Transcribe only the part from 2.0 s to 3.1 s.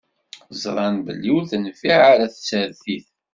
ara tsertit.